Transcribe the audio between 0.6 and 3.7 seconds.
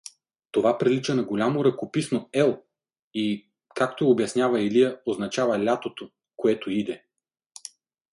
прилича на голямо ръкописно „Ел“ и,